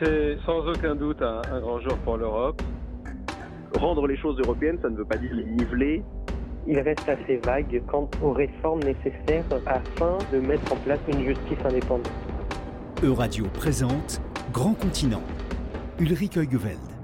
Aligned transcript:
C'est 0.00 0.38
sans 0.46 0.60
aucun 0.66 0.94
doute 0.94 1.20
un, 1.22 1.42
un 1.52 1.60
grand 1.60 1.80
jour 1.80 1.96
pour 2.04 2.16
l'Europe. 2.16 2.62
Rendre 3.74 4.06
les 4.06 4.16
choses 4.16 4.38
européennes, 4.38 4.78
ça 4.80 4.88
ne 4.88 4.96
veut 4.96 5.04
pas 5.04 5.16
dire 5.16 5.34
les 5.34 5.44
niveler. 5.44 6.02
Il 6.66 6.78
reste 6.78 7.08
assez 7.08 7.38
vague 7.38 7.82
quant 7.88 8.08
aux 8.22 8.32
réformes 8.32 8.80
nécessaires 8.80 9.44
afin 9.66 10.18
de 10.32 10.38
mettre 10.38 10.72
en 10.72 10.76
place 10.76 11.00
une 11.08 11.24
justice 11.24 11.58
indépendante. 11.64 12.10
Euradio 13.02 13.46
présente 13.54 14.20
Grand 14.52 14.74
Continent. 14.74 15.22
Ulrich 15.98 16.36
Heugeveld. 16.36 16.97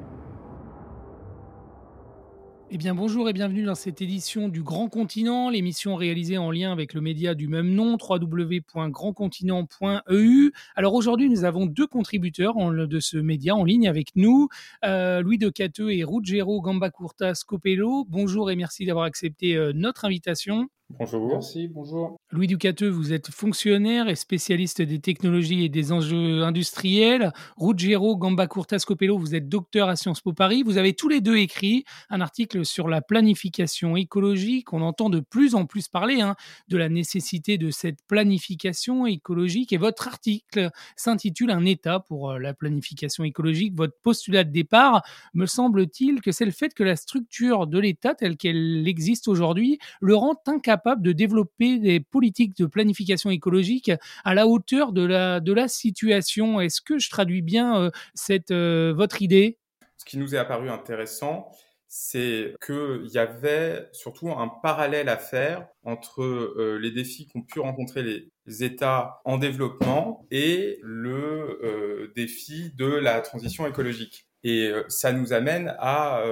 Eh 2.77 2.77
bien 2.77 2.93
bonjour 2.93 3.29
et 3.29 3.33
bienvenue 3.33 3.63
dans 3.63 3.77
cette 3.77 4.03
édition 4.03 4.49
du 4.49 4.65
Grand 4.65 4.89
Continent, 4.89 5.49
l'émission 5.49 5.95
réalisée 5.95 6.39
en 6.39 6.51
lien 6.51 6.73
avec 6.73 6.93
le 6.93 7.01
média 7.01 7.37
du 7.37 7.47
même 7.47 7.73
nom, 7.73 7.97
www.grandcontinent.eu. 8.01 10.53
Alors 10.75 10.95
aujourd'hui 10.95 11.31
nous 11.31 11.45
avons 11.45 11.67
deux 11.67 11.87
contributeurs 11.87 12.57
de 12.57 12.99
ce 12.99 13.17
média 13.17 13.55
en 13.55 13.63
ligne 13.63 13.87
avec 13.87 14.09
nous, 14.17 14.49
euh, 14.85 15.21
Louis 15.21 15.39
de 15.39 15.51
Cateux 15.51 15.93
et 15.93 16.03
Ruggero 16.03 16.61
Gambacurta 16.61 17.37
Scopello. 17.37 18.07
Bonjour 18.09 18.51
et 18.51 18.57
merci 18.57 18.85
d'avoir 18.85 19.04
accepté 19.04 19.54
euh, 19.54 19.73
notre 19.73 20.04
invitation. 20.04 20.68
Bonjour. 20.91 21.29
Merci, 21.29 21.67
bonjour. 21.67 22.17
Louis 22.31 22.47
Ducateux, 22.47 22.89
vous 22.89 23.13
êtes 23.13 23.31
fonctionnaire 23.31 24.09
et 24.09 24.15
spécialiste 24.15 24.83
des 24.83 25.01
technologies 25.01 25.65
et 25.65 25.69
des 25.69 25.93
enjeux 25.93 26.43
industriels. 26.43 27.33
Ruggiero 27.57 28.17
Gambacurta 28.17 28.79
Scopello, 28.79 29.19
vous 29.19 29.35
êtes 29.35 29.49
docteur 29.49 29.89
à 29.89 29.97
Sciences 29.97 30.21
Po 30.21 30.33
Paris. 30.33 30.63
Vous 30.63 30.77
avez 30.77 30.93
tous 30.93 31.09
les 31.09 31.21
deux 31.21 31.37
écrit 31.37 31.85
un 32.11 32.20
article 32.20 32.65
sur 32.67 32.89
la 32.89 33.01
planification 33.01 33.97
écologique. 33.97 34.73
On 34.73 34.83
entend 34.83 35.11
de 35.11 35.20
plus 35.20 35.55
en 35.55 35.65
plus 35.65 35.89
parler 35.89 36.20
hein, 36.20 36.37
de 36.69 36.77
la 36.77 36.89
nécessité 36.89 37.57
de 37.57 37.71
cette 37.71 38.01
planification 38.07 39.07
écologique. 39.07 39.73
Et 39.73 39.79
votre 39.79 40.07
article 40.07 40.71
s'intitule 40.97 41.51
Un 41.51 41.65
État 41.65 41.98
pour 41.98 42.33
euh, 42.33 42.39
la 42.39 42.53
planification 42.53 43.25
écologique. 43.25 43.75
Votre 43.75 43.97
postulat 44.03 44.45
de 44.45 44.51
départ, 44.51 45.03
me 45.33 45.47
semble-t-il, 45.47 46.21
que 46.21 46.31
c'est 46.31 46.45
le 46.45 46.53
fait 46.53 46.75
que 46.75 46.85
la 46.85 46.97
structure 46.97 47.67
de 47.67 47.79
l'État 47.79 48.15
telle 48.15 48.37
qu'elle 48.37 48.87
existe 48.87 49.29
aujourd'hui 49.29 49.79
le 50.01 50.15
rend 50.15 50.37
incapable 50.47 50.73
capable 50.75 51.03
de 51.03 51.12
développer 51.12 51.78
des 51.78 52.00
politiques 52.00 52.56
de 52.56 52.67
planification 52.67 53.30
écologique 53.30 53.92
à 54.25 54.34
la 54.34 54.48
hauteur 54.48 54.92
de 54.92 55.05
la, 55.06 55.39
de 55.39 55.53
la 55.53 55.69
situation. 55.69 56.61
Est-ce 56.61 56.80
que 56.80 56.98
je 56.98 57.11
traduis 57.11 57.42
bien 57.42 57.78
euh, 57.78 57.91
cette, 58.14 58.50
euh, 58.50 58.92
votre 58.92 59.22
idée? 59.22 59.58
Ce 59.98 60.05
qui 60.05 60.19
nous 60.19 60.34
est 60.34 60.39
apparu 60.39 60.69
intéressant, 60.70 61.48
c'est 61.86 62.56
qu'il 62.67 63.06
y 63.06 63.19
avait 63.19 63.89
surtout 63.92 64.33
un 64.33 64.48
parallèle 64.48 65.08
à 65.08 65.17
faire 65.17 65.69
entre 65.84 66.22
euh, 66.22 66.77
les 66.83 66.91
défis 66.91 67.28
qu'ont 67.28 67.42
pu 67.42 67.61
rencontrer 67.61 68.02
les, 68.02 68.30
États 68.62 69.22
en 69.25 69.39
développement 69.39 70.27
et 70.30 70.78
le 70.83 72.12
défi 72.14 72.72
de 72.77 72.84
la 72.84 73.22
transition 73.22 73.67
écologique. 73.67 74.27
Et 74.42 74.70
ça 74.89 75.12
nous 75.12 75.33
amène 75.33 75.75
à, 75.78 76.22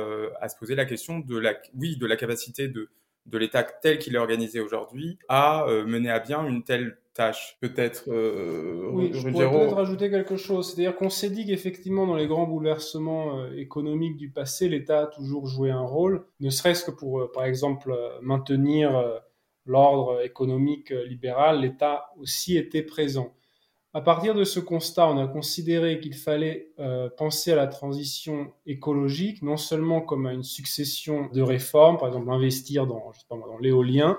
à, 0.43 0.49
se 0.51 0.57
poser 0.59 0.75
la 0.75 0.85
question 0.85 1.21
de 1.21 1.39
la, 1.39 1.55
oui, 1.73 1.97
de 1.97 2.05
la 2.05 2.17
capacité 2.17 2.69
de, 2.69 2.91
de 3.27 3.39
l'État 3.39 3.63
tel 3.63 3.99
qu'il 3.99 4.15
est 4.15 4.19
organisé 4.19 4.61
aujourd'hui 4.61 5.19
à 5.29 5.65
euh, 5.67 5.85
mener 5.87 6.11
à 6.11 6.19
bien 6.19 6.47
une 6.47 6.65
telle 6.65 6.99
tâche. 7.15 7.57
Peut-être. 7.61 8.05
Euh, 8.09 8.89
oui, 8.93 9.11
je 9.13 9.29
pourrais 9.29 9.51
peut-être 9.51 9.77
rajouter 9.77 10.11
quelque 10.11 10.37
chose. 10.37 10.69
C'est-à-dire 10.69 10.97
qu'on 10.97 11.11
s'est 11.11 11.31
dit 11.31 11.47
qu'effectivement, 11.47 12.07
dans 12.07 12.17
les 12.17 12.27
grands 12.27 12.47
bouleversements 12.47 13.39
euh, 13.39 13.57
économiques 13.57 14.17
du 14.17 14.31
passé, 14.31 14.69
l'État 14.69 15.03
a 15.03 15.07
toujours 15.07 15.47
joué 15.47 15.71
un 15.71 15.83
rôle, 15.83 16.25
ne 16.41 16.51
serait-ce 16.51 16.85
que 16.85 16.91
pour, 16.91 17.31
par 17.33 17.45
exemple, 17.45 17.95
maintenir 18.23 19.21
l'ordre 19.67 20.23
économique 20.25 20.91
libéral. 20.91 21.61
L'État 21.61 22.07
aussi 22.19 22.57
était 22.57 22.83
présent. 22.83 23.35
À 23.95 24.01
partir 24.01 24.35
de 24.35 24.45
ce 24.45 24.59
constat, 24.59 25.07
on 25.07 25.19
a 25.19 25.29
considéré 25.29 26.01
qu'il 26.01 26.15
fallait 26.15 26.71
euh, 26.79 27.11
penser 27.11 27.53
à 27.53 27.57
la 27.57 27.67
transition 27.67 28.51
écologique 28.65 29.43
non 29.43 29.59
seulement 29.59 30.01
comme 30.01 30.25
à 30.25 30.33
une 30.33 30.45
succession 30.45 31.29
de 31.35 31.43
réformes, 31.43 31.99
par 31.99 32.09
exemple 32.09 32.31
investir 32.31 32.87
dans, 32.87 33.13
l'éolien, 33.61 34.19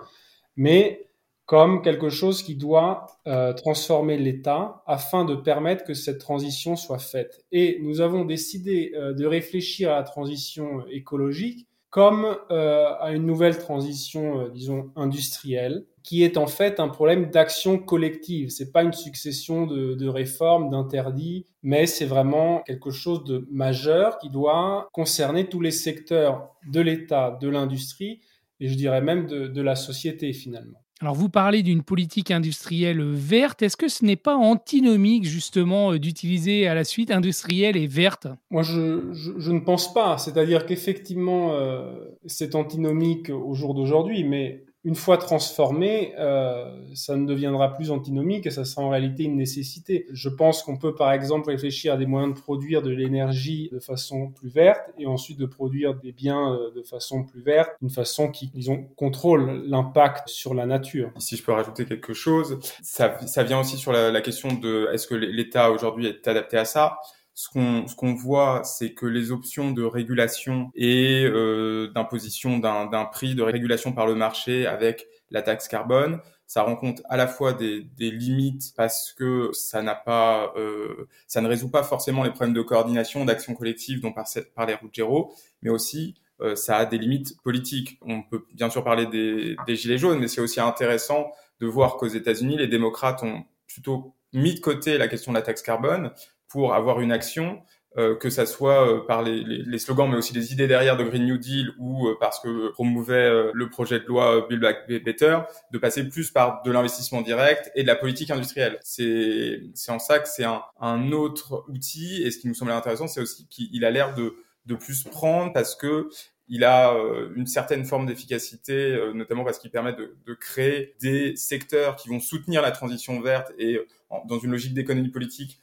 mais 0.56 1.10
comme 1.48 1.82
quelque 1.82 2.10
chose 2.10 2.44
qui 2.44 2.56
doit 2.56 3.08
euh, 3.26 3.52
transformer 3.54 4.16
l'État 4.16 4.84
afin 4.86 5.26
de 5.26 5.34
permettre 5.34 5.84
que 5.84 5.96
cette 5.96 6.20
transition 6.20 6.76
soit 6.76 7.00
faite. 7.00 7.44
Et 7.52 7.80
nous 7.82 8.00
avons 8.00 8.26
décidé 8.26 8.92
euh, 8.94 9.14
de 9.14 9.26
réfléchir 9.26 9.92
à 9.92 9.96
la 9.96 10.04
transition 10.04 10.86
écologique 10.92 11.68
comme 11.90 12.38
à 12.50 13.12
une 13.12 13.24
nouvelle 13.24 13.56
transition, 13.60 14.50
disons, 14.50 14.90
industrielle, 14.96 15.86
qui 16.04 16.24
est 16.24 16.38
en 16.38 16.48
fait 16.48 16.80
un 16.80 16.90
problème 16.90 17.30
d'action 17.30 17.80
collective. 17.80 18.50
C'est 18.50 18.72
pas 18.72 18.84
une 18.84 18.94
succession 18.94 19.66
de, 19.66 19.96
de 19.96 20.08
réformes, 20.08 20.70
d'interdits, 20.70 21.48
mais 21.64 21.86
c'est 21.86 22.06
vraiment 22.06 22.60
quelque 22.60 22.92
chose 22.92 23.24
de 23.24 23.48
majeur 23.50 24.18
qui 24.18 24.30
doit 24.30 24.90
concerner 24.92 25.48
tous 25.48 25.62
les 25.62 25.72
secteurs 25.72 26.50
de 26.68 26.82
l'État, 26.82 27.38
de 27.42 27.48
l'industrie 27.48 28.20
et 28.60 28.68
je 28.68 28.76
dirais 28.76 29.02
même 29.02 29.28
de, 29.28 29.48
de 29.48 29.62
la 29.62 29.76
société 29.76 30.34
finalement. 30.34 30.80
Alors 31.02 31.16
vous 31.16 31.28
parlez 31.28 31.64
d'une 31.64 31.84
politique 31.84 32.32
industrielle 32.32 33.02
verte. 33.04 33.62
Est-ce 33.62 33.76
que 33.76 33.90
ce 33.90 34.06
n'est 34.06 34.16
pas 34.16 34.38
antinomique 34.38 35.26
justement 35.26 35.96
d'utiliser 35.96 36.68
à 36.68 36.76
la 36.76 36.86
suite 36.86 37.12
industrielle 37.12 37.76
et 37.76 37.88
verte? 37.88 38.28
Moi 38.52 38.64
je, 38.64 39.12
je, 39.12 39.32
je, 39.38 39.52
ne 39.52 39.60
pense 39.60 39.94
pas. 39.94 40.18
C'est-à-dire 40.18 40.66
qu'effectivement 40.66 41.56
euh, 41.56 41.94
c'est 42.26 42.56
antinomique 42.56 43.30
au 43.30 43.54
jour 43.54 43.74
d'aujourd'hui, 43.74 44.24
mais 44.24 44.64
une 44.86 44.96
fois 44.96 45.18
transformé, 45.18 46.14
euh, 46.20 46.66
ça 46.94 47.16
ne 47.16 47.26
deviendra 47.26 47.74
plus 47.74 47.90
antinomique 47.90 48.46
et 48.46 48.52
ça 48.52 48.66
sera 48.66 48.82
en 48.82 48.90
réalité 48.90 49.24
une 49.24 49.38
nécessité. 49.38 50.08
Je 50.12 50.28
pense 50.28 50.62
qu'on 50.62 50.78
peut 50.78 50.94
par 50.94 51.14
exemple 51.14 51.50
réfléchir 51.50 51.94
à 51.94 51.98
des 51.98 52.06
moyens 52.06 52.34
de 52.34 52.40
produire 52.40 52.82
de 52.82 52.90
l'énergie 52.90 53.70
de 53.72 53.80
façon 53.80 54.32
plus 54.32 54.50
verte 54.50 54.82
et 54.98 55.06
ensuite 55.06 55.40
de 55.40 55.46
produire 55.46 55.96
des 55.96 56.12
biens 56.12 56.54
euh, 56.54 56.72
de 56.76 56.84
façon 56.84 57.24
plus 57.24 57.42
verte, 57.42 57.72
une 57.82 57.90
façon 57.90 58.30
qui, 58.30 58.48
disons, 58.48 58.84
contrôle 58.98 59.64
l'impact 59.68 60.28
sur 60.28 60.54
la 60.54 60.66
nature. 60.66 61.12
Si 61.18 61.38
je 61.38 61.44
peux 61.44 61.54
rajouter 61.54 61.86
quelque 61.86 62.14
chose, 62.14 62.60
ça, 62.82 63.44
vient 63.44 63.62
aussi 63.62 63.78
sur 63.78 63.94
la 63.94 64.22
question 64.22 64.54
de 64.54 64.90
est-ce 64.92 65.08
que 65.08 65.16
l'État 65.16 65.72
aujourd'hui 65.72 66.08
est 66.08 66.28
adapté 66.28 66.58
à 66.58 66.66
ça? 66.66 66.98
Ce 67.34 67.50
qu'on 67.50 67.88
ce 67.88 67.96
qu'on 67.96 68.14
voit, 68.14 68.64
c'est 68.64 68.94
que 68.94 69.06
les 69.06 69.32
options 69.32 69.72
de 69.72 69.84
régulation 69.84 70.70
et 70.76 71.24
euh, 71.26 71.92
d'imposition 71.94 72.60
d'un 72.60 73.06
prix 73.06 73.36
de 73.36 73.42
régulation 73.42 73.92
par 73.92 74.06
le 74.06 74.16
marché 74.16 74.68
avec 74.68 75.08
la 75.32 75.42
taxe 75.42 75.68
carbone, 75.68 76.20
ça 76.46 76.62
rencontre 76.62 77.02
à 77.10 77.18
la 77.18 77.28
fois 77.28 77.54
des, 77.54 77.82
des 77.82 78.12
limites 78.12 78.74
parce 78.78 79.14
que 79.14 79.50
ça 79.54 79.82
n'a 79.82 79.96
pas, 79.96 80.54
euh, 80.56 81.08
ça 81.28 81.42
ne 81.42 81.48
résout 81.48 81.70
pas 81.70 81.82
forcément 81.82 82.24
les 82.24 82.30
problèmes 82.30 82.54
de 82.54 82.62
coordination, 82.62 83.26
d'action 83.26 83.56
collective 83.56 84.02
dont 84.02 84.14
parlait 84.56 84.76
Ruggiero, 84.76 85.34
mais 85.64 85.72
aussi 85.72 86.14
euh, 86.42 86.56
ça 86.56 86.78
a 86.78 86.86
des 86.86 87.00
limites 87.00 87.42
politiques. 87.42 87.98
On 88.02 88.22
peut 88.22 88.46
bien 88.54 88.70
sûr 88.70 88.84
parler 88.84 89.08
des, 89.08 89.56
des 89.66 89.76
gilets 89.76 89.98
jaunes, 89.98 90.20
mais 90.20 90.28
c'est 90.28 90.42
aussi 90.42 90.60
intéressant 90.60 91.32
de 91.60 91.66
voir 91.66 91.98
qu'aux 91.98 92.08
États-Unis, 92.08 92.58
les 92.58 92.68
démocrates 92.68 93.24
ont 93.24 93.44
plutôt 93.68 94.14
mis 94.34 94.54
de 94.54 94.60
côté 94.60 94.98
la 94.98 95.08
question 95.08 95.32
de 95.32 95.38
la 95.38 95.44
taxe 95.44 95.62
carbone 95.64 96.12
pour 96.54 96.76
avoir 96.76 97.02
une 97.02 97.12
action, 97.12 97.64
euh, 97.98 98.16
que 98.16 98.30
ça 98.30 98.46
soit 98.46 98.88
euh, 98.88 99.00
par 99.08 99.24
les, 99.24 99.44
les, 99.44 99.64
les, 99.64 99.80
slogans, 99.80 100.08
mais 100.08 100.18
aussi 100.18 100.36
les 100.36 100.54
idées 100.54 100.68
derrière 100.68 100.98
de 100.98 101.04
Green 101.04 101.26
New 101.26 101.40
Deal 101.40 101.72
ou 101.80 102.08
euh, 102.08 102.16
parce 102.20 102.40
que 102.40 102.70
promouvait 102.70 103.52
le 103.52 103.70
projet 103.70 104.00
de 104.00 104.06
loi 104.06 104.46
Build 104.48 104.62
Back 104.62 104.88
Better, 104.88 105.40
de 105.72 105.78
passer 105.80 106.08
plus 106.08 106.30
par 106.30 106.62
de 106.62 106.72
l'investissement 106.72 107.22
direct 107.22 107.72
et 107.74 107.82
de 107.82 107.88
la 107.88 107.96
politique 107.96 108.30
industrielle. 108.30 108.78
C'est 108.84 109.64
en 109.88 109.98
ça 109.98 110.20
que 110.20 110.30
c'est 110.30 110.44
un, 110.44 110.62
un 110.80 111.12
autre 111.12 111.66
outil. 111.70 112.22
Et 112.22 112.30
ce 112.30 112.38
qui 112.38 112.48
nous 112.48 112.54
semblait 112.54 112.76
intéressant, 112.76 113.08
c'est 113.08 113.22
aussi 113.22 113.48
qu'il 113.48 113.84
a 113.84 113.90
l'air 113.90 114.14
de 114.14 114.36
de 114.68 114.76
plus 114.76 115.04
prendre 115.04 115.52
parce 115.52 115.76
que 115.76 116.08
il 116.48 116.64
a 116.64 116.94
une 117.36 117.48
certaine 117.48 117.84
forme 117.84 118.06
d'efficacité, 118.06 118.98
notamment 119.14 119.44
parce 119.44 119.60
qu'il 119.60 119.72
permet 119.72 119.94
de, 119.94 120.16
de, 120.26 120.34
créer 120.34 120.94
des 121.02 121.36
secteurs 121.36 121.96
qui 121.96 122.10
vont 122.10 122.20
soutenir 122.20 122.62
la 122.62 122.72
transition 122.72 123.20
verte 123.22 123.52
et 123.58 123.80
dans 124.28 124.40
une 124.40 124.52
logique 124.52 124.74
d'économie 124.74 125.10
politique 125.10 125.63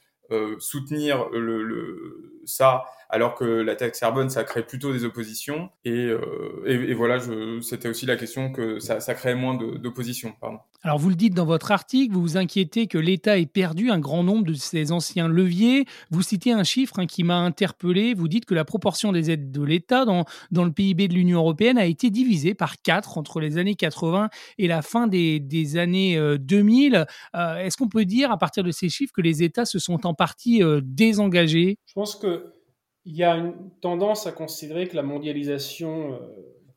soutenir 0.59 1.29
le, 1.29 1.63
le, 1.63 2.39
ça, 2.45 2.85
alors 3.11 3.35
que 3.35 3.43
la 3.43 3.75
taxe 3.75 3.99
carbone, 3.99 4.29
ça 4.29 4.43
crée 4.43 4.63
plutôt 4.63 4.93
des 4.93 5.05
oppositions. 5.05 5.69
Et, 5.85 5.91
euh, 5.91 6.63
et, 6.65 6.73
et 6.73 6.93
voilà, 6.93 7.19
c'était 7.61 7.89
aussi 7.89 8.05
la 8.05 8.15
question 8.15 8.51
que 8.51 8.79
ça, 8.79 8.99
ça 8.99 9.13
crée 9.13 9.35
moins 9.35 9.55
d'opposition. 9.55 10.33
Alors 10.83 10.97
vous 10.97 11.09
le 11.09 11.15
dites 11.15 11.35
dans 11.35 11.45
votre 11.45 11.71
article, 11.71 12.13
vous 12.13 12.21
vous 12.21 12.37
inquiétez 12.37 12.87
que 12.87 12.97
l'État 12.97 13.37
ait 13.37 13.45
perdu 13.45 13.91
un 13.91 13.99
grand 13.99 14.23
nombre 14.23 14.45
de 14.45 14.53
ses 14.53 14.91
anciens 14.91 15.27
leviers. 15.27 15.85
Vous 16.09 16.23
citez 16.23 16.51
un 16.51 16.63
chiffre 16.63 16.99
hein, 16.99 17.05
qui 17.05 17.23
m'a 17.23 17.37
interpellé. 17.37 18.13
Vous 18.13 18.27
dites 18.27 18.45
que 18.45 18.55
la 18.55 18.65
proportion 18.65 19.11
des 19.11 19.29
aides 19.29 19.51
de 19.51 19.63
l'État 19.63 20.05
dans, 20.05 20.25
dans 20.49 20.63
le 20.63 20.71
PIB 20.71 21.07
de 21.07 21.13
l'Union 21.13 21.39
européenne 21.39 21.77
a 21.77 21.85
été 21.85 22.09
divisée 22.09 22.53
par 22.53 22.81
4 22.81 23.17
entre 23.17 23.39
les 23.39 23.57
années 23.57 23.75
80 23.75 24.29
et 24.57 24.67
la 24.67 24.81
fin 24.81 25.07
des, 25.07 25.39
des 25.39 25.77
années 25.77 26.17
2000. 26.39 26.95
Euh, 26.95 27.05
euh, 27.35 27.57
Est-ce 27.57 27.77
qu'on 27.77 27.89
peut 27.89 28.05
dire 28.05 28.31
à 28.31 28.37
partir 28.37 28.63
de 28.63 28.71
ces 28.71 28.89
chiffres 28.89 29.13
que 29.15 29.21
les 29.21 29.43
États 29.43 29.65
se 29.65 29.79
sont 29.79 30.05
en 30.05 30.13
partie 30.13 30.63
euh, 30.63 30.81
désengagés? 30.83 31.77
Je 31.85 31.93
pense 31.93 32.15
que 32.15 32.53
il 33.05 33.15
y 33.15 33.23
a 33.23 33.35
une 33.35 33.55
tendance 33.81 34.27
à 34.27 34.31
considérer 34.31 34.87
que 34.87 34.95
la 34.95 35.03
mondialisation, 35.03 36.13
euh, 36.13 36.17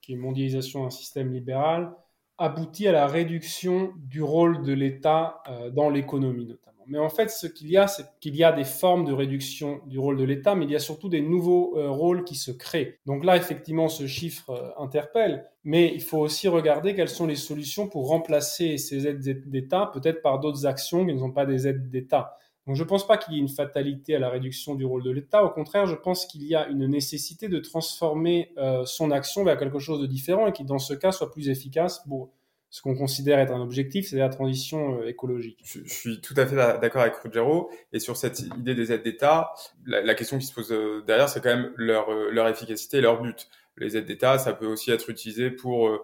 qui 0.00 0.14
est 0.14 0.16
mondialisation 0.16 0.84
d'un 0.84 0.90
système 0.90 1.32
libéral, 1.32 1.92
aboutit 2.38 2.88
à 2.88 2.92
la 2.92 3.06
réduction 3.06 3.92
du 3.96 4.22
rôle 4.22 4.62
de 4.62 4.72
l'État 4.72 5.42
euh, 5.48 5.70
dans 5.70 5.90
l'économie 5.90 6.46
notamment. 6.46 6.82
Mais 6.86 6.98
en 6.98 7.08
fait, 7.08 7.30
ce 7.30 7.46
qu'il 7.46 7.70
y 7.70 7.78
a, 7.78 7.86
c'est 7.86 8.04
qu'il 8.20 8.36
y 8.36 8.44
a 8.44 8.52
des 8.52 8.64
formes 8.64 9.06
de 9.06 9.12
réduction 9.12 9.80
du 9.86 9.98
rôle 9.98 10.18
de 10.18 10.24
l'État, 10.24 10.54
mais 10.54 10.66
il 10.66 10.70
y 10.70 10.76
a 10.76 10.80
surtout 10.80 11.08
des 11.08 11.22
nouveaux 11.22 11.78
euh, 11.78 11.90
rôles 11.90 12.24
qui 12.24 12.34
se 12.34 12.50
créent. 12.50 12.98
Donc 13.06 13.24
là, 13.24 13.36
effectivement, 13.36 13.88
ce 13.88 14.06
chiffre 14.06 14.74
interpelle, 14.78 15.46
mais 15.62 15.92
il 15.94 16.02
faut 16.02 16.18
aussi 16.18 16.48
regarder 16.48 16.94
quelles 16.94 17.08
sont 17.08 17.26
les 17.26 17.36
solutions 17.36 17.88
pour 17.88 18.08
remplacer 18.08 18.76
ces 18.76 19.06
aides 19.06 19.48
d'État, 19.48 19.90
peut-être 19.94 20.20
par 20.20 20.40
d'autres 20.40 20.66
actions 20.66 21.06
qui 21.06 21.14
ne 21.14 21.18
sont 21.18 21.32
pas 21.32 21.46
des 21.46 21.66
aides 21.68 21.88
d'État. 21.88 22.36
Donc 22.66 22.76
je 22.76 22.82
ne 22.82 22.88
pense 22.88 23.06
pas 23.06 23.18
qu'il 23.18 23.34
y 23.34 23.36
ait 23.36 23.40
une 23.40 23.48
fatalité 23.48 24.16
à 24.16 24.18
la 24.18 24.30
réduction 24.30 24.74
du 24.74 24.84
rôle 24.84 25.02
de 25.02 25.10
l'État. 25.10 25.44
Au 25.44 25.50
contraire, 25.50 25.86
je 25.86 25.94
pense 25.94 26.26
qu'il 26.26 26.44
y 26.44 26.54
a 26.54 26.66
une 26.68 26.86
nécessité 26.86 27.48
de 27.48 27.58
transformer 27.58 28.52
euh, 28.56 28.84
son 28.86 29.10
action 29.10 29.44
vers 29.44 29.58
quelque 29.58 29.78
chose 29.78 30.00
de 30.00 30.06
différent 30.06 30.46
et 30.46 30.52
qui, 30.52 30.64
dans 30.64 30.78
ce 30.78 30.94
cas, 30.94 31.12
soit 31.12 31.30
plus 31.30 31.48
efficace 31.48 32.02
pour 32.08 32.30
ce 32.74 32.82
qu'on 32.82 32.96
considère 32.96 33.38
être 33.38 33.52
un 33.52 33.60
objectif, 33.60 34.08
c'est 34.08 34.16
la 34.16 34.28
transition 34.28 35.00
euh, 35.00 35.06
écologique. 35.06 35.60
Je, 35.62 35.86
suis 35.86 36.20
tout 36.20 36.34
à 36.36 36.44
fait 36.44 36.56
d'accord 36.56 37.02
avec 37.02 37.14
Ruggiero. 37.14 37.70
Et 37.92 38.00
sur 38.00 38.16
cette 38.16 38.40
idée 38.40 38.74
des 38.74 38.90
aides 38.90 39.04
d'État, 39.04 39.52
la, 39.86 40.14
question 40.16 40.38
qui 40.38 40.46
se 40.46 40.52
pose 40.52 40.72
euh, 40.72 41.00
derrière, 41.06 41.28
c'est 41.28 41.40
quand 41.40 41.54
même 41.54 41.72
leur, 41.76 42.10
leur 42.10 42.48
efficacité 42.48 42.96
et 42.96 43.00
leur 43.00 43.22
but. 43.22 43.48
Les 43.76 43.96
aides 43.96 44.06
d'État, 44.06 44.38
ça 44.38 44.54
peut 44.54 44.66
aussi 44.66 44.90
être 44.90 45.08
utilisé 45.08 45.52
pour 45.52 45.86
euh, 45.86 46.02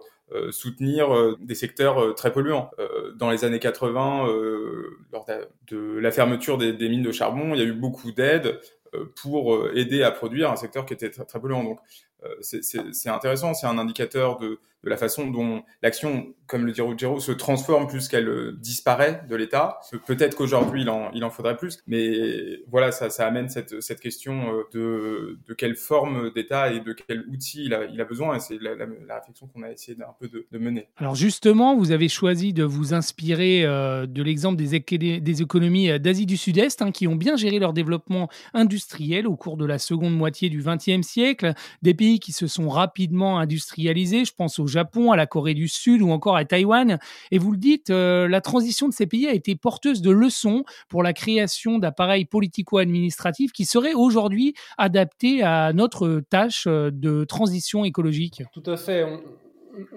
soutenir 0.51 1.13
euh, 1.13 1.37
des 1.41 1.55
secteurs 1.55 2.01
euh, 2.01 2.13
très 2.13 2.31
polluants. 2.31 2.71
dans 3.15 3.29
les 3.29 3.45
années 3.45 3.59
80, 3.59 4.27
lors 5.11 5.25
de 5.67 5.99
la 5.99 6.11
fermeture 6.11 6.57
des, 6.57 6.73
mines 6.89 7.03
de 7.03 7.11
charbon, 7.11 7.53
il 7.53 7.59
y 7.59 7.63
a 7.63 7.65
eu 7.65 7.73
beaucoup 7.73 8.11
d'aides 8.11 8.59
pour 9.21 9.69
aider 9.73 10.03
à 10.03 10.11
produire 10.11 10.51
un 10.51 10.55
secteur 10.55 10.85
qui 10.85 10.93
était 10.93 11.09
très, 11.09 11.39
polluant. 11.39 11.77
C'est 12.41 13.09
intéressant, 13.09 13.53
c'est 13.53 13.67
un 13.67 13.77
indicateur 13.77 14.37
de, 14.37 14.59
de 14.83 14.89
la 14.89 14.97
façon 14.97 15.29
dont 15.29 15.63
l'action, 15.83 16.33
comme 16.47 16.65
le 16.65 16.71
dit 16.71 16.81
Ruggiero, 16.81 17.19
se 17.19 17.31
transforme 17.31 17.87
plus 17.87 18.07
qu'elle 18.07 18.27
euh, 18.27 18.57
disparaît 18.59 19.23
de 19.29 19.35
l'État. 19.35 19.79
Peut-être 20.07 20.35
qu'aujourd'hui, 20.35 20.81
il 20.81 20.89
en, 20.89 21.11
il 21.13 21.23
en 21.23 21.29
faudrait 21.29 21.57
plus, 21.57 21.79
mais 21.87 22.61
voilà, 22.69 22.91
ça, 22.91 23.09
ça 23.09 23.27
amène 23.27 23.49
cette, 23.49 23.81
cette 23.81 23.99
question 23.99 24.53
euh, 24.53 24.63
de, 24.73 25.37
de 25.47 25.53
quelle 25.53 25.75
forme 25.75 26.31
d'État 26.33 26.73
et 26.73 26.79
de 26.79 26.93
quel 26.93 27.25
outil 27.29 27.65
il 27.65 27.73
a, 27.73 27.85
il 27.85 28.01
a 28.01 28.05
besoin, 28.05 28.35
et 28.35 28.39
c'est 28.39 28.59
la, 28.59 28.75
la, 28.75 29.15
réflexion 29.15 29.47
qu'on 29.47 29.61
a 29.63 29.71
essayé 29.71 29.95
d'un 29.95 30.15
peu 30.19 30.27
de, 30.27 30.47
de, 30.51 30.57
mener. 30.57 30.87
Alors 30.97 31.15
justement, 31.15 31.75
vous 31.75 31.91
avez 31.91 32.09
choisi 32.09 32.53
de 32.53 32.63
vous 32.63 32.93
inspirer 32.93 33.63
euh, 33.65 34.07
de 34.07 34.23
l'exemple 34.23 34.55
des, 34.55 35.19
des 35.19 35.41
économies 35.41 35.99
d'Asie 35.99 36.25
du 36.25 36.37
Sud-Est, 36.37 36.81
hein, 36.81 36.91
qui 36.91 37.07
ont 37.07 37.15
bien 37.15 37.35
géré 37.35 37.59
leur 37.59 37.73
développement 37.73 38.29
industriel 38.53 39.27
au 39.27 39.35
cours 39.35 39.57
de 39.57 39.65
la 39.65 39.77
seconde 39.77 40.15
moitié 40.15 40.49
du 40.49 40.63
XXe 40.63 41.05
siècle, 41.05 41.53
des 41.81 41.93
pays 41.93 42.10
qui 42.19 42.31
se 42.31 42.47
sont 42.47 42.69
rapidement 42.69 43.39
industrialisés, 43.39 44.25
je 44.25 44.33
pense 44.33 44.59
aux 44.59 44.67
Japon, 44.67 45.11
à 45.11 45.15
la 45.15 45.25
Corée 45.25 45.53
du 45.53 45.67
Sud 45.67 46.01
ou 46.01 46.11
encore 46.11 46.35
à 46.35 46.45
Taïwan. 46.45 46.99
Et 47.31 47.37
vous 47.37 47.51
le 47.51 47.57
dites, 47.57 47.89
euh, 47.89 48.27
la 48.27 48.41
transition 48.41 48.87
de 48.87 48.93
ces 48.93 49.07
pays 49.07 49.27
a 49.27 49.33
été 49.33 49.55
porteuse 49.55 50.01
de 50.01 50.11
leçons 50.11 50.63
pour 50.89 51.03
la 51.03 51.13
création 51.13 51.77
d'appareils 51.79 52.25
politico-administratifs 52.25 53.51
qui 53.51 53.65
seraient 53.65 53.93
aujourd'hui 53.93 54.53
adaptés 54.77 55.43
à 55.43 55.73
notre 55.73 56.21
tâche 56.29 56.65
euh, 56.67 56.91
de 56.91 57.23
transition 57.23 57.85
écologique. 57.85 58.43
Tout 58.53 58.69
à 58.69 58.77
fait. 58.77 59.05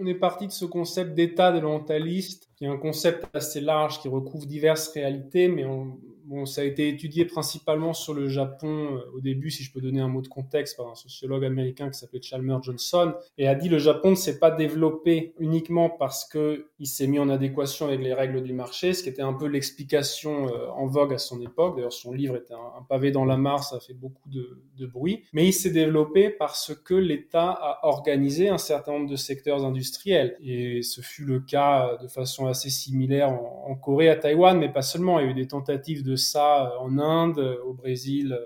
On, 0.00 0.06
est 0.06 0.14
parti 0.14 0.46
de 0.46 0.52
ce 0.52 0.64
concept 0.64 1.14
d'état 1.14 1.50
délentaliste, 1.50 2.48
qui 2.56 2.64
est 2.64 2.68
un 2.68 2.76
concept 2.76 3.26
assez 3.34 3.60
large 3.60 4.00
qui 4.00 4.08
recouvre 4.08 4.46
diverses 4.46 4.88
réalités, 4.88 5.48
mais 5.48 5.64
on, 5.64 5.98
Bon, 6.26 6.46
ça 6.46 6.62
a 6.62 6.64
été 6.64 6.88
étudié 6.88 7.26
principalement 7.26 7.92
sur 7.92 8.14
le 8.14 8.28
Japon 8.28 8.96
euh, 8.96 9.14
au 9.14 9.20
début, 9.20 9.50
si 9.50 9.62
je 9.62 9.70
peux 9.70 9.82
donner 9.82 10.00
un 10.00 10.08
mot 10.08 10.22
de 10.22 10.28
contexte, 10.28 10.74
par 10.74 10.88
un 10.88 10.94
sociologue 10.94 11.44
américain 11.44 11.90
qui 11.90 11.98
s'appelait 11.98 12.22
Chalmers 12.22 12.62
Johnson, 12.62 13.12
et 13.36 13.46
a 13.46 13.54
dit 13.54 13.68
le 13.68 13.78
Japon 13.78 14.10
ne 14.10 14.14
s'est 14.14 14.38
pas 14.38 14.50
développé 14.50 15.34
uniquement 15.38 15.90
parce 15.90 16.24
que 16.24 16.68
il 16.78 16.86
s'est 16.86 17.06
mis 17.08 17.18
en 17.18 17.28
adéquation 17.28 17.88
avec 17.88 18.00
les 18.00 18.14
règles 18.14 18.42
du 18.42 18.54
marché, 18.54 18.94
ce 18.94 19.02
qui 19.02 19.10
était 19.10 19.20
un 19.20 19.34
peu 19.34 19.46
l'explication 19.46 20.48
euh, 20.48 20.68
en 20.70 20.86
vogue 20.86 21.12
à 21.12 21.18
son 21.18 21.42
époque. 21.42 21.76
D'ailleurs, 21.76 21.92
son 21.92 22.14
livre 22.14 22.36
était 22.36 22.54
un, 22.54 22.82
pavé 22.88 23.10
dans 23.10 23.26
la 23.26 23.36
mare, 23.36 23.62
ça 23.62 23.76
a 23.76 23.80
fait 23.80 23.92
beaucoup 23.92 24.30
de, 24.30 24.86
bruit. 24.86 25.24
Mais 25.34 25.46
il 25.46 25.52
s'est 25.52 25.70
développé 25.70 26.30
parce 26.30 26.74
que 26.74 26.94
l'État 26.94 27.50
a 27.50 27.86
organisé 27.86 28.48
un 28.48 28.58
certain 28.58 28.92
nombre 28.92 29.10
de 29.10 29.16
secteurs 29.16 29.64
industriels, 29.64 30.36
et 30.42 30.80
ce 30.82 31.02
fut 31.02 31.24
le 31.24 31.40
cas 31.40 31.98
de 32.02 32.08
façon 32.08 32.46
assez 32.46 32.70
similaire 32.70 33.30
en 33.30 33.74
Corée, 33.74 34.08
à 34.08 34.16
Taïwan, 34.16 34.58
mais 34.58 34.70
pas 34.70 34.82
seulement. 34.82 35.18
Il 35.20 35.24
y 35.24 35.28
a 35.28 35.30
eu 35.30 35.34
des 35.34 35.48
tentatives 35.48 36.02
de 36.02 36.13
ça 36.16 36.66
euh, 36.66 36.78
en 36.78 36.98
Inde, 36.98 37.58
au 37.64 37.72
Brésil, 37.72 38.38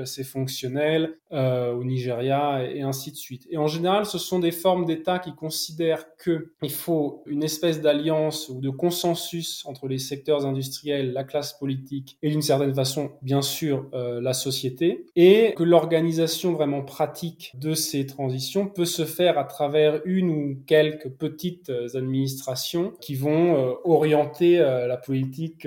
assez 0.00 0.24
fonctionnel 0.24 1.18
euh, 1.32 1.72
au 1.72 1.82
Nigeria 1.82 2.64
et, 2.64 2.82
ainsi 2.82 3.10
de 3.10 3.16
suite. 3.16 3.46
Et 3.50 3.56
en 3.56 3.66
général, 3.66 4.06
ce 4.06 4.18
sont 4.18 4.38
des 4.38 4.52
formes 4.52 4.84
d'État 4.84 5.18
qui 5.18 5.34
considèrent 5.34 6.06
qu'il 6.22 6.70
faut 6.70 7.24
une 7.26 7.42
espèce 7.42 7.80
d'alliance 7.80 8.48
ou 8.48 8.60
de 8.60 8.70
consensus 8.70 9.64
entre 9.66 9.88
les 9.88 9.98
secteurs 9.98 10.46
industriels, 10.46 11.12
la 11.12 11.24
classe 11.24 11.58
politique 11.58 12.18
et 12.22 12.30
d'une 12.30 12.42
certaine 12.42 12.74
façon, 12.74 13.12
bien 13.22 13.42
sûr, 13.42 13.86
euh, 13.94 14.20
la 14.20 14.32
société, 14.32 15.06
et 15.16 15.54
que 15.56 15.64
l'organisation 15.64 16.52
vraiment 16.52 16.82
pratique 16.82 17.52
de 17.58 17.74
ces 17.74 18.06
transitions 18.06 18.68
peut 18.68 18.84
se 18.84 19.04
faire 19.04 19.38
à 19.38 19.44
travers 19.44 20.00
une 20.04 20.30
ou 20.30 20.62
quelques 20.66 21.08
petites 21.08 21.70
euh, 21.70 21.88
administrations 21.94 22.92
qui 23.00 23.14
vont 23.14 23.76
orienter 23.84 24.58
la 24.58 24.96
politique 24.96 25.66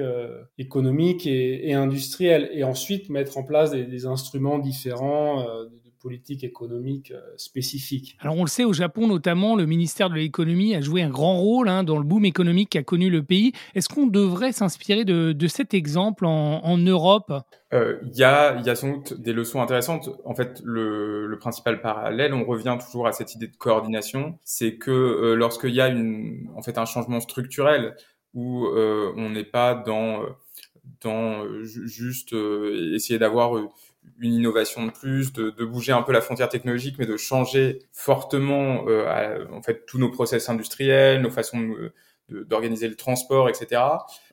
économique 0.57 1.25
et, 1.27 1.69
et, 1.69 1.73
industrielle 1.73 2.49
et 2.53 2.63
ensuite 2.63 3.09
mettre 3.09 3.37
en 3.37 3.43
place 3.43 3.71
des, 3.71 3.83
des 3.83 4.05
instruments 4.17 4.57
différents 4.57 5.41
euh, 5.41 5.65
de 5.65 5.91
politique 6.01 6.43
économique 6.43 7.11
euh, 7.11 7.21
spécifique. 7.37 8.17
Alors 8.19 8.35
on 8.35 8.43
le 8.43 8.49
sait, 8.49 8.63
au 8.63 8.73
Japon 8.73 9.07
notamment, 9.07 9.55
le 9.55 9.67
ministère 9.67 10.09
de 10.09 10.15
l'économie 10.15 10.73
a 10.73 10.81
joué 10.81 11.03
un 11.03 11.09
grand 11.09 11.37
rôle 11.37 11.69
hein, 11.69 11.83
dans 11.83 11.97
le 11.99 12.03
boom 12.03 12.25
économique 12.25 12.71
qu'a 12.71 12.81
connu 12.81 13.11
le 13.11 13.21
pays. 13.21 13.51
Est-ce 13.75 13.89
qu'on 13.89 14.07
devrait 14.07 14.53
s'inspirer 14.53 15.05
de, 15.05 15.47
cet 15.47 15.75
exemple 15.75 16.25
en, 16.25 16.77
Europe? 16.77 17.31
Euh, 17.73 17.99
Il 18.11 18.17
y, 18.17 18.23
a, 18.23 18.59
y, 18.61 18.69
a, 18.69 18.75
sans 18.75 18.93
doute 18.93 19.13
des 19.21 19.33
leçons 19.33 19.61
intéressantes. 19.61 20.09
En 20.25 20.33
fait, 20.33 20.61
le, 20.63 21.37
principal 21.39 21.81
parallèle, 21.81 22.33
on 22.33 22.45
revient 22.45 22.75
toujours 22.83 23.05
à 23.05 23.11
cette 23.11 23.35
idée 23.35 23.47
de 23.47 23.55
coordination, 23.55 24.39
c'est 24.43 24.77
que 24.77 25.35
lorsqu'il 25.37 25.75
y 25.75 25.81
a 25.81 25.87
une, 25.87 26.49
en 26.55 26.63
fait, 26.63 26.79
un 26.79 26.85
changement 26.85 27.19
structurel 27.19 27.95
où 28.33 28.65
on 28.67 29.29
n'est 29.29 29.43
pas 29.43 29.75
dans 29.75 30.23
dans 31.01 31.45
juste 31.63 32.33
essayer 32.33 33.19
d'avoir 33.19 33.51
une 34.19 34.33
innovation 34.33 34.85
de 34.85 34.91
plus, 34.91 35.33
de, 35.33 35.49
de, 35.49 35.65
bouger 35.65 35.91
un 35.91 36.01
peu 36.01 36.11
la 36.11 36.21
frontière 36.21 36.49
technologique, 36.49 36.95
mais 36.99 37.05
de 37.05 37.17
changer 37.17 37.79
fortement 37.91 38.85
euh, 38.87 39.45
en 39.51 39.61
fait 39.61 39.85
tous 39.85 39.99
nos 39.99 40.09
process 40.09 40.49
industriels, 40.49 41.21
nos 41.21 41.29
façons 41.29 41.75
d'organiser 42.29 42.87
le 42.87 42.95
transport, 42.95 43.49
etc. 43.49 43.81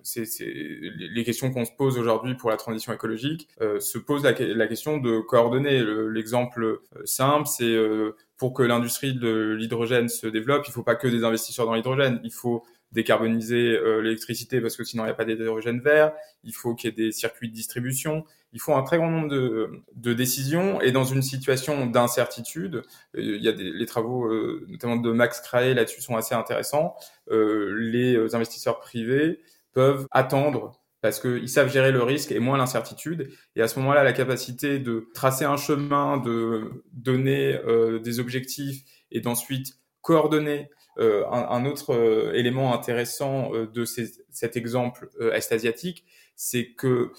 C'est 0.03 0.25
les 0.41 1.25
questions 1.25 1.53
qu'on 1.53 1.65
se 1.65 1.71
pose 1.77 1.97
aujourd'hui 1.97 2.35
pour 2.35 2.51
la 2.51 2.57
transition 2.57 2.93
écologique 2.93 3.49
euh, 3.61 3.81
se 3.81 3.99
pose 3.99 4.25
la, 4.25 4.33
question 4.67 4.99
de 4.99 5.21
coordonner. 5.21 5.83
L'exemple 6.11 6.65
euh, 6.65 6.81
simple, 7.05 7.47
c'est 7.47 7.65
euh, 7.65 8.17
pour 8.37 8.53
que 8.53 8.63
l'industrie 8.63 9.15
de 9.15 9.55
l'hydrogène 9.59 10.09
se 10.09 10.27
développe, 10.27 10.65
il 10.67 10.73
faut 10.73 10.83
pas 10.83 10.97
que 10.97 11.07
des 11.07 11.25
investisseurs 11.25 11.67
dans 11.67 11.75
l'hydrogène, 11.75 12.21
il 12.25 12.33
faut 12.33 12.65
décarboniser 12.95 13.77
euh, 13.77 14.01
l'électricité 14.01 14.61
parce 14.61 14.77
que 14.77 14.85
sinon 14.85 15.03
il 15.03 15.07
n'y 15.07 15.13
a 15.13 15.15
pas 15.15 15.25
d'hydrogène 15.25 15.81
vert, 15.81 16.13
il 16.45 16.55
faut 16.55 16.75
qu'il 16.75 16.89
y 16.89 16.93
ait 16.93 16.97
des 16.97 17.13
circuits 17.13 17.49
de 17.49 17.55
distribution, 17.55 18.25
il 18.53 18.61
faut 18.61 18.75
un 18.75 18.83
très 18.85 18.97
grand 18.99 19.11
nombre 19.11 19.29
de, 19.29 19.83
de 19.97 20.15
décisions. 20.15 20.81
Et 20.81 20.93
dans 20.93 21.05
une 21.05 21.23
situation 21.23 21.87
d'incertitude, 21.87 22.77
euh, 23.17 23.21
il 23.21 23.43
y 23.43 23.49
a 23.49 23.53
des, 23.53 23.71
les 23.71 23.87
travaux 23.87 24.27
euh, 24.27 24.65
notamment 24.69 24.97
de 24.97 25.11
Max 25.13 25.41
Crae 25.41 25.75
là-dessus 25.75 26.01
sont 26.01 26.17
assez 26.17 26.35
intéressants, 26.35 26.95
les 27.31 28.35
investisseurs 28.35 28.81
privés 28.81 29.41
peuvent 29.73 30.07
attendre 30.11 30.81
parce 31.01 31.21
qu'ils 31.21 31.49
savent 31.49 31.71
gérer 31.71 31.91
le 31.91 32.03
risque 32.03 32.33
et 32.33 32.39
moins 32.39 32.57
l'incertitude. 32.57 33.31
Et 33.57 33.63
à 33.63 33.69
ce 33.69 33.79
moment-là, 33.81 34.05
la 34.05 34.13
capacité 34.13 34.79
de 34.79 35.09
tracer 35.15 35.45
un 35.45 35.57
chemin, 35.57 36.19
de 36.19 36.83
donner 36.93 37.59
des 38.03 38.21
objectifs 38.21 38.85
et 39.11 39.21
d'ensuite 39.21 39.79
coordonner 40.01 40.71
euh, 40.99 41.25
un, 41.29 41.65
autre 41.67 41.93
euh, 41.93 42.33
élément 42.35 42.73
intéressant 42.73 43.53
euh, 43.53 43.67
de 43.67 43.85
cet 43.85 44.57
exemple 44.57 45.09
est-asiatique, 45.33 46.05
c'est 46.37 46.73
que 46.73 47.11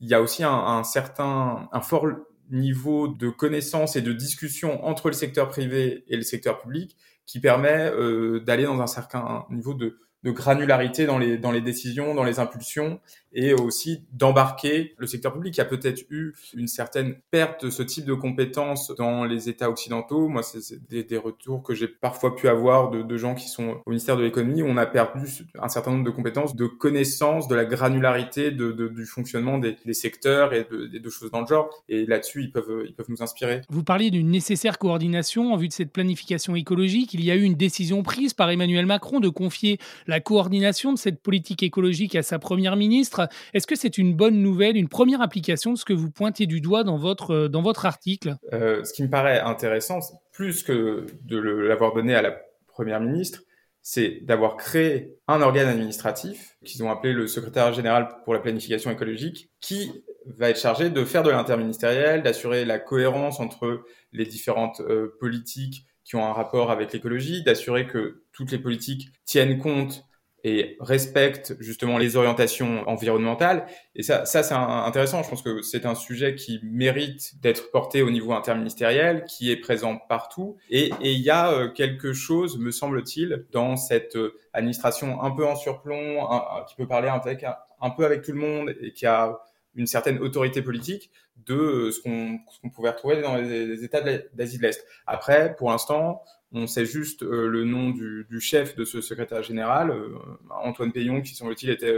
il 0.00 0.08
y 0.08 0.14
a 0.14 0.20
aussi 0.20 0.42
un, 0.42 0.52
un, 0.52 0.82
certain, 0.82 1.68
un 1.70 1.80
fort 1.80 2.06
niveau 2.50 3.06
de 3.06 3.28
connaissance 3.30 3.94
et 3.94 4.02
de 4.02 4.12
discussion 4.12 4.84
entre 4.84 5.08
le 5.08 5.14
secteur 5.14 5.48
privé 5.48 6.04
et 6.08 6.16
le 6.16 6.22
secteur 6.22 6.58
public 6.58 6.96
qui 7.24 7.38
permet 7.38 7.92
d'aller 8.40 8.64
dans 8.64 8.80
un 8.80 8.88
certain 8.88 9.46
niveau 9.48 9.74
de, 9.74 10.00
de 10.22 10.30
granularité 10.30 11.06
dans 11.06 11.18
les, 11.18 11.38
dans 11.38 11.50
les 11.50 11.60
décisions, 11.60 12.14
dans 12.14 12.24
les 12.24 12.38
impulsions, 12.38 13.00
et 13.34 13.54
aussi 13.54 14.04
d'embarquer 14.12 14.94
le 14.98 15.06
secteur 15.06 15.32
public. 15.32 15.56
Y 15.56 15.60
a 15.60 15.64
peut-être 15.64 16.04
eu 16.10 16.34
une 16.54 16.68
certaine 16.68 17.16
perte 17.30 17.64
de 17.64 17.70
ce 17.70 17.82
type 17.82 18.04
de 18.04 18.14
compétences 18.14 18.94
dans 18.96 19.24
les 19.24 19.48
États 19.48 19.70
occidentaux. 19.70 20.28
Moi, 20.28 20.42
c'est 20.42 20.78
des, 20.88 21.16
retours 21.16 21.62
que 21.62 21.74
j'ai 21.74 21.88
parfois 21.88 22.34
pu 22.34 22.48
avoir 22.48 22.90
de, 22.90 23.02
de, 23.02 23.16
gens 23.16 23.34
qui 23.34 23.48
sont 23.48 23.80
au 23.86 23.90
ministère 23.90 24.16
de 24.16 24.22
l'économie, 24.22 24.62
on 24.62 24.76
a 24.76 24.86
perdu 24.86 25.26
un 25.60 25.68
certain 25.68 25.92
nombre 25.92 26.04
de 26.04 26.10
compétences, 26.10 26.56
de 26.56 26.66
connaissances, 26.66 27.48
de 27.48 27.54
la 27.54 27.64
granularité 27.64 28.50
de, 28.50 28.72
de 28.72 28.88
du 28.88 29.06
fonctionnement 29.06 29.58
des, 29.58 29.76
secteurs 29.92 30.52
et 30.52 30.66
de, 30.70 31.10
choses 31.10 31.30
dans 31.30 31.40
le 31.40 31.46
genre. 31.46 31.70
Et 31.88 32.06
là-dessus, 32.06 32.42
ils 32.42 32.52
peuvent, 32.52 32.84
ils 32.86 32.94
peuvent 32.94 33.06
nous 33.08 33.22
inspirer. 33.22 33.62
Vous 33.68 33.84
parliez 33.84 34.10
d'une 34.10 34.30
nécessaire 34.30 34.78
coordination 34.78 35.52
en 35.52 35.56
vue 35.56 35.68
de 35.68 35.72
cette 35.72 35.92
planification 35.92 36.56
écologique. 36.56 37.14
Il 37.14 37.24
y 37.24 37.30
a 37.30 37.36
eu 37.36 37.42
une 37.42 37.54
décision 37.54 38.02
prise 38.02 38.34
par 38.34 38.50
Emmanuel 38.50 38.86
Macron 38.86 39.20
de 39.20 39.28
confier 39.28 39.78
coordination 40.20 40.92
de 40.92 40.98
cette 40.98 41.22
politique 41.22 41.62
écologique 41.62 42.14
à 42.16 42.22
sa 42.22 42.38
première 42.38 42.76
ministre. 42.76 43.28
Est-ce 43.54 43.66
que 43.66 43.76
c'est 43.76 43.98
une 43.98 44.14
bonne 44.14 44.42
nouvelle, 44.42 44.76
une 44.76 44.88
première 44.88 45.20
application 45.20 45.72
de 45.72 45.78
ce 45.78 45.84
que 45.84 45.92
vous 45.92 46.10
pointez 46.10 46.46
du 46.46 46.60
doigt 46.60 46.84
dans 46.84 46.96
votre, 46.96 47.48
dans 47.48 47.62
votre 47.62 47.86
article? 47.86 48.36
Euh, 48.52 48.84
Ce 48.84 48.92
qui 48.92 49.02
me 49.02 49.10
paraît 49.10 49.40
intéressant, 49.40 50.00
plus 50.32 50.62
que 50.62 51.06
de 51.24 51.38
l'avoir 51.38 51.94
donné 51.94 52.14
à 52.14 52.22
la 52.22 52.36
première 52.66 53.00
ministre, 53.00 53.42
c'est 53.82 54.20
d'avoir 54.22 54.56
créé 54.56 55.16
un 55.26 55.42
organe 55.42 55.68
administratif 55.68 56.56
qu'ils 56.64 56.84
ont 56.84 56.90
appelé 56.90 57.12
le 57.12 57.26
secrétaire 57.26 57.72
général 57.72 58.08
pour 58.24 58.32
la 58.32 58.40
planification 58.40 58.90
écologique, 58.90 59.50
qui 59.60 59.90
va 60.26 60.50
être 60.50 60.58
chargé 60.58 60.88
de 60.88 61.04
faire 61.04 61.24
de 61.24 61.30
l'interministériel, 61.30 62.22
d'assurer 62.22 62.64
la 62.64 62.78
cohérence 62.78 63.40
entre 63.40 63.84
les 64.12 64.24
différentes 64.24 64.80
euh, 64.80 65.16
politiques 65.18 65.84
qui 66.04 66.16
ont 66.16 66.24
un 66.24 66.32
rapport 66.32 66.70
avec 66.70 66.92
l'écologie, 66.92 67.42
d'assurer 67.42 67.86
que 67.86 68.24
toutes 68.32 68.50
les 68.50 68.58
politiques 68.58 69.10
tiennent 69.24 69.58
compte 69.58 70.04
et 70.44 70.76
respectent 70.80 71.54
justement 71.60 71.98
les 71.98 72.16
orientations 72.16 72.88
environnementales. 72.88 73.66
Et 73.94 74.02
ça, 74.02 74.24
ça 74.24 74.42
c'est 74.42 74.54
intéressant. 74.54 75.22
Je 75.22 75.30
pense 75.30 75.42
que 75.42 75.62
c'est 75.62 75.86
un 75.86 75.94
sujet 75.94 76.34
qui 76.34 76.60
mérite 76.64 77.40
d'être 77.40 77.70
porté 77.70 78.02
au 78.02 78.10
niveau 78.10 78.32
interministériel, 78.32 79.24
qui 79.24 79.52
est 79.52 79.56
présent 79.56 79.98
partout. 80.08 80.56
Et, 80.68 80.90
il 81.00 81.20
y 81.20 81.30
a 81.30 81.52
euh, 81.52 81.68
quelque 81.68 82.12
chose, 82.12 82.58
me 82.58 82.72
semble-t-il, 82.72 83.46
dans 83.52 83.76
cette 83.76 84.16
euh, 84.16 84.36
administration 84.52 85.22
un 85.22 85.30
peu 85.30 85.46
en 85.46 85.54
surplomb, 85.54 86.28
qui 86.68 86.74
peut 86.74 86.88
parler 86.88 87.08
avec, 87.08 87.44
un, 87.80 87.90
peu 87.90 88.04
avec 88.04 88.22
tout 88.22 88.32
le 88.32 88.38
monde 88.38 88.74
et 88.80 88.92
qui 88.92 89.06
a 89.06 89.38
une 89.74 89.86
certaine 89.86 90.18
autorité 90.18 90.62
politique 90.62 91.10
de 91.46 91.54
euh, 91.54 91.90
ce 91.90 92.00
qu'on 92.00 92.70
pouvait 92.70 92.90
retrouver 92.90 93.20
dans 93.20 93.36
les, 93.36 93.84
États 93.84 94.00
d'Asie 94.34 94.58
de 94.58 94.62
l'Est. 94.62 94.84
Après, 95.06 95.56
pour 95.56 95.70
l'instant, 95.70 96.22
on 96.52 96.66
sait 96.66 96.84
juste 96.84 97.22
euh, 97.22 97.48
le 97.48 97.64
nom 97.64 97.90
du, 97.90 98.40
chef 98.40 98.76
de 98.76 98.84
ce 98.84 99.00
secrétaire 99.00 99.42
général, 99.42 99.90
euh, 99.90 100.18
Antoine 100.50 100.92
Payon, 100.92 101.22
qui 101.22 101.34
semble-t-il 101.34 101.70
était 101.70 101.94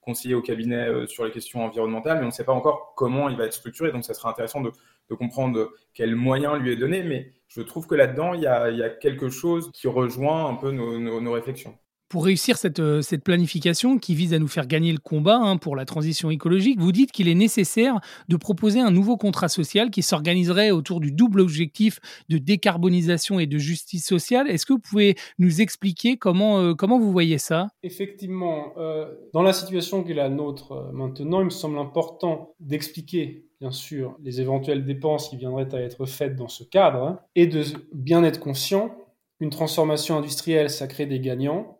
conseiller 0.00 0.34
au 0.34 0.42
cabinet 0.42 1.06
sur 1.06 1.24
les 1.24 1.30
questions 1.30 1.64
environnementales, 1.64 2.18
mais 2.18 2.24
on 2.24 2.28
ne 2.28 2.32
sait 2.32 2.44
pas 2.44 2.52
encore 2.52 2.94
comment 2.96 3.28
il 3.28 3.36
va 3.36 3.44
être 3.44 3.52
structuré, 3.52 3.92
donc 3.92 4.04
ça 4.04 4.14
sera 4.14 4.30
intéressant 4.30 4.60
de, 4.60 4.72
comprendre 5.18 5.72
quels 5.92 6.14
moyens 6.14 6.56
lui 6.60 6.70
est 6.70 6.76
donné, 6.76 7.02
mais 7.02 7.32
je 7.48 7.62
trouve 7.62 7.88
que 7.88 7.96
là-dedans, 7.96 8.32
il, 8.32 8.42
y 8.42 8.46
a, 8.46 8.90
quelque 8.90 9.28
chose 9.28 9.72
qui 9.72 9.88
rejoint 9.88 10.48
un 10.48 10.54
peu 10.54 10.70
nos 10.70 11.32
réflexions 11.32 11.76
pour 12.10 12.24
réussir 12.24 12.58
cette, 12.58 12.80
euh, 12.80 13.00
cette, 13.00 13.22
planification 13.22 13.96
qui 13.98 14.14
vise 14.14 14.34
à 14.34 14.38
nous 14.38 14.48
faire 14.48 14.66
gagner 14.66 14.92
le 14.92 14.98
combat 14.98 15.36
hein, 15.36 15.56
pour 15.56 15.76
la 15.76 15.84
transition 15.84 16.28
écologique, 16.28 16.80
vous 16.80 16.90
dites 16.90 17.12
qu'il 17.12 17.28
est 17.28 17.34
nécessaire 17.34 18.00
de 18.28 18.36
proposer 18.36 18.80
un 18.80 18.90
nouveau 18.90 19.16
contrat 19.16 19.48
social 19.48 19.90
qui 19.90 20.02
s'organiserait 20.02 20.72
autour 20.72 20.98
du 21.00 21.12
double 21.12 21.40
objectif 21.40 22.00
de 22.28 22.38
décarbonisation 22.38 23.38
et 23.38 23.46
de 23.46 23.58
justice 23.58 24.04
sociale. 24.04 24.50
Est-ce 24.50 24.66
que 24.66 24.72
vous 24.72 24.80
pouvez 24.80 25.14
nous 25.38 25.60
expliquer 25.60 26.16
comment, 26.16 26.58
euh, 26.58 26.74
comment 26.74 26.98
vous 26.98 27.12
voyez 27.12 27.38
ça? 27.38 27.68
Effectivement, 27.84 28.72
euh, 28.76 29.14
dans 29.32 29.42
la 29.42 29.52
situation 29.52 30.02
qui 30.02 30.10
est 30.10 30.16
la 30.16 30.28
nôtre 30.28 30.90
maintenant, 30.92 31.40
il 31.40 31.44
me 31.44 31.50
semble 31.50 31.78
important 31.78 32.54
d'expliquer 32.58 33.46
bien 33.60 33.70
sûr 33.70 34.16
les 34.24 34.40
éventuelles 34.40 34.84
dépenses 34.84 35.28
qui 35.28 35.36
viendraient 35.36 35.72
à 35.72 35.80
être 35.80 36.06
faites 36.06 36.34
dans 36.34 36.48
ce 36.48 36.64
cadre 36.64 37.02
hein, 37.04 37.20
et 37.36 37.46
de 37.46 37.62
bien 37.94 38.24
être 38.24 38.40
conscient 38.40 38.96
qu'une 39.38 39.50
transformation 39.50 40.18
industrielle, 40.18 40.70
ça 40.70 40.88
crée 40.88 41.06
des 41.06 41.20
gagnants 41.20 41.79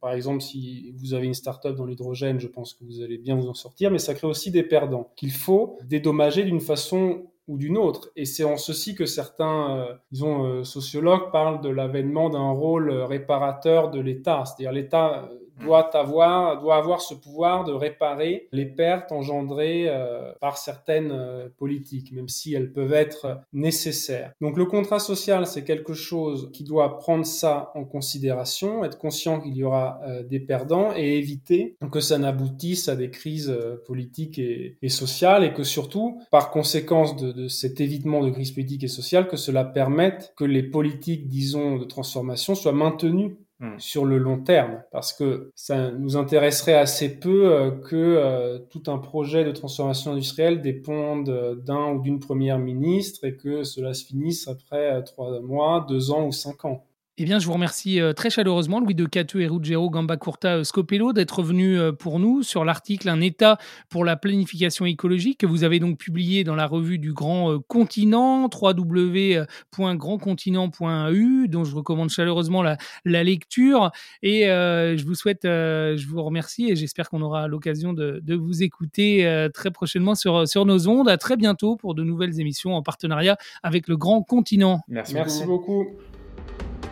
par 0.00 0.12
exemple, 0.12 0.40
si 0.40 0.92
vous 0.96 1.14
avez 1.14 1.26
une 1.26 1.34
start-up 1.34 1.76
dans 1.76 1.84
l'hydrogène, 1.84 2.40
je 2.40 2.48
pense 2.48 2.74
que 2.74 2.84
vous 2.84 3.02
allez 3.02 3.18
bien 3.18 3.36
vous 3.36 3.48
en 3.48 3.54
sortir, 3.54 3.90
mais 3.90 3.98
ça 3.98 4.14
crée 4.14 4.26
aussi 4.26 4.50
des 4.50 4.62
perdants 4.62 5.12
qu'il 5.16 5.32
faut 5.32 5.78
dédommager 5.84 6.44
d'une 6.44 6.60
façon 6.60 7.26
ou 7.46 7.58
d'une 7.58 7.76
autre. 7.76 8.10
Et 8.16 8.24
c'est 8.24 8.44
en 8.44 8.56
ceci 8.56 8.94
que 8.94 9.06
certains, 9.06 9.76
euh, 9.76 9.94
disons, 10.12 10.44
euh, 10.44 10.64
sociologues 10.64 11.30
parlent 11.32 11.60
de 11.60 11.68
l'avènement 11.68 12.30
d'un 12.30 12.50
rôle 12.50 12.90
réparateur 12.90 13.90
de 13.90 14.00
l'État. 14.00 14.44
C'est-à-dire 14.46 14.72
l'État 14.72 15.28
doit 15.62 15.96
avoir, 15.96 16.60
doit 16.60 16.76
avoir 16.76 17.00
ce 17.00 17.14
pouvoir 17.14 17.64
de 17.64 17.72
réparer 17.72 18.48
les 18.52 18.66
pertes 18.66 19.12
engendrées 19.12 19.86
euh, 19.88 20.32
par 20.40 20.58
certaines 20.58 21.12
euh, 21.12 21.48
politiques, 21.58 22.12
même 22.12 22.28
si 22.28 22.54
elles 22.54 22.72
peuvent 22.72 22.92
être 22.92 23.40
nécessaires. 23.52 24.32
Donc 24.40 24.56
le 24.56 24.64
contrat 24.64 24.98
social, 24.98 25.46
c'est 25.46 25.64
quelque 25.64 25.94
chose 25.94 26.50
qui 26.52 26.64
doit 26.64 26.98
prendre 26.98 27.26
ça 27.26 27.70
en 27.74 27.84
considération, 27.84 28.84
être 28.84 28.98
conscient 28.98 29.40
qu'il 29.40 29.56
y 29.56 29.64
aura 29.64 30.00
euh, 30.06 30.22
des 30.22 30.40
perdants 30.40 30.92
et 30.96 31.18
éviter 31.18 31.76
que 31.90 32.00
ça 32.00 32.18
n'aboutisse 32.18 32.88
à 32.88 32.96
des 32.96 33.10
crises 33.10 33.56
politiques 33.86 34.38
et, 34.38 34.76
sociales 34.88 35.44
et 35.44 35.52
que 35.52 35.64
surtout, 35.64 36.20
par 36.30 36.50
conséquence 36.50 37.16
de, 37.16 37.32
de 37.32 37.48
cet 37.48 37.80
évitement 37.80 38.24
de 38.24 38.30
crise 38.30 38.52
politique 38.52 38.84
et 38.84 38.88
sociale, 38.88 39.28
que 39.28 39.36
cela 39.36 39.64
permette 39.64 40.32
que 40.36 40.44
les 40.44 40.62
politiques, 40.62 41.28
disons, 41.28 41.76
de 41.76 41.84
transformation 41.84 42.54
soient 42.54 42.72
maintenues 42.72 43.36
Hmm. 43.60 43.78
sur 43.78 44.06
le 44.06 44.16
long 44.16 44.42
terme, 44.42 44.82
parce 44.90 45.12
que 45.12 45.52
ça 45.54 45.90
nous 45.90 46.16
intéresserait 46.16 46.78
assez 46.78 47.18
peu 47.18 47.52
euh, 47.52 47.70
que 47.70 47.94
euh, 47.94 48.58
tout 48.58 48.84
un 48.86 48.96
projet 48.96 49.44
de 49.44 49.52
transformation 49.52 50.12
industrielle 50.12 50.62
déponde 50.62 51.60
d'un 51.62 51.92
ou 51.92 52.00
d'une 52.00 52.20
première 52.20 52.58
ministre 52.58 53.22
et 53.26 53.36
que 53.36 53.62
cela 53.62 53.92
se 53.92 54.06
finisse 54.06 54.48
après 54.48 54.94
euh, 54.94 55.02
trois 55.02 55.40
mois, 55.42 55.84
deux 55.86 56.10
ans 56.10 56.26
ou 56.26 56.32
cinq 56.32 56.64
ans. 56.64 56.86
Eh 57.22 57.24
bien, 57.24 57.38
je 57.38 57.44
vous 57.44 57.52
remercie 57.52 58.00
euh, 58.00 58.14
très 58.14 58.30
chaleureusement, 58.30 58.80
Louis 58.80 58.94
de 58.94 59.04
Cateux 59.04 59.42
et 59.42 59.46
Ruggero 59.46 59.90
Gambacourta 59.90 60.56
euh, 60.56 60.64
Scopello, 60.64 61.12
d'être 61.12 61.42
venu 61.42 61.78
euh, 61.78 61.92
pour 61.92 62.18
nous 62.18 62.42
sur 62.42 62.64
l'article 62.64 63.10
Un 63.10 63.20
État 63.20 63.58
pour 63.90 64.06
la 64.06 64.16
planification 64.16 64.86
écologique 64.86 65.40
que 65.40 65.46
vous 65.46 65.62
avez 65.62 65.80
donc 65.80 65.98
publié 65.98 66.44
dans 66.44 66.54
la 66.54 66.66
revue 66.66 66.98
du 66.98 67.12
Grand 67.12 67.58
Continent, 67.68 68.48
www.grandcontinent.eu, 68.50 71.48
dont 71.48 71.64
je 71.64 71.76
recommande 71.76 72.08
chaleureusement 72.08 72.62
la, 72.62 72.78
lecture. 73.04 73.90
Et 74.22 74.44
je 74.46 75.04
vous 75.04 75.14
souhaite, 75.14 75.42
je 75.42 76.06
vous 76.06 76.22
remercie 76.22 76.70
et 76.70 76.76
j'espère 76.76 77.10
qu'on 77.10 77.20
aura 77.20 77.48
l'occasion 77.48 77.92
de, 77.92 78.34
vous 78.34 78.62
écouter 78.62 79.46
très 79.52 79.70
prochainement 79.70 80.14
sur, 80.14 80.48
sur 80.48 80.64
nos 80.64 80.88
ondes. 80.88 81.10
À 81.10 81.18
très 81.18 81.36
bientôt 81.36 81.76
pour 81.76 81.94
de 81.94 82.02
nouvelles 82.02 82.40
émissions 82.40 82.74
en 82.74 82.82
partenariat 82.82 83.36
avec 83.62 83.88
le 83.88 83.98
Grand 83.98 84.22
Continent. 84.22 84.80
Merci, 84.88 85.12
Merci 85.12 85.44
beaucoup. 85.44 85.84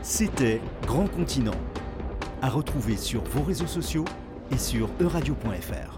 C'était 0.02 0.60
Grand 0.86 1.06
Continent. 1.08 1.58
À 2.40 2.48
retrouver 2.48 2.96
sur 2.96 3.22
vos 3.24 3.42
réseaux 3.42 3.66
sociaux 3.66 4.04
et 4.50 4.58
sur 4.58 4.88
euradio.fr. 5.00 5.97